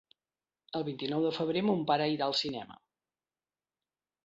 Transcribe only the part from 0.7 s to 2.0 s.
El vint-i-nou de febrer mon